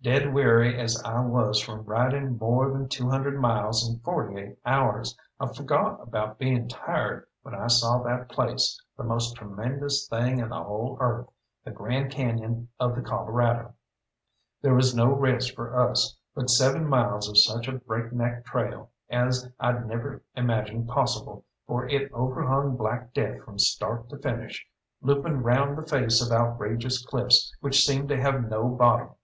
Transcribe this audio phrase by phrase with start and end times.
[0.00, 4.56] Dead weary as I was from riding more than two hundred miles in forty eight
[4.64, 10.38] hours, I forgot about being tired when I saw that place, the most tremendous thing
[10.38, 11.26] in the whole earth,
[11.64, 13.74] the Grand Cañon of the Colorado.
[14.60, 18.92] There was no rest for us, but seven miles of such a break neck trail
[19.10, 24.64] as I'd never imagined possible, for it overhung black death from start to finish,
[25.00, 29.14] looping round the face of outrageous cliffs which seemed to have no bottom.